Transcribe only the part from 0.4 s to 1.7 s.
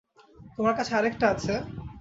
তোমার কাছে আরেকটা আছে?